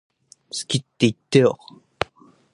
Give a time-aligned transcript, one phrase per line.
[0.49, 1.59] 好きって言ってよ